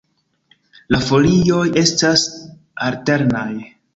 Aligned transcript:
La 0.95 1.01
folioj 1.09 1.67
estas 1.83 2.25
alternaj. 2.89 3.49